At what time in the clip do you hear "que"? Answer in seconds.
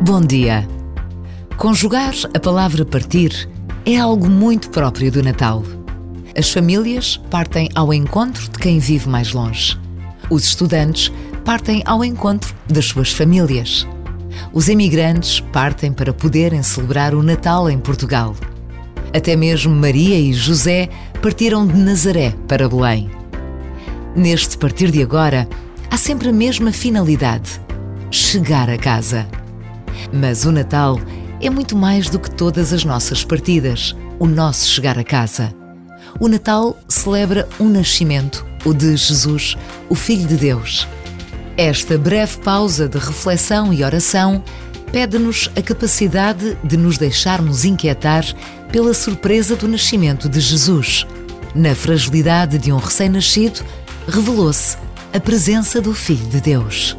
32.18-32.30